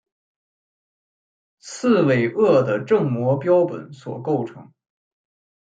[1.59, 4.73] 刺猬鳄的正模标本所构成。